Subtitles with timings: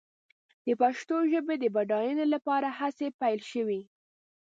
[0.65, 3.81] د پښتو ژبې د بډاینې لپاره هڅې پيل شوې.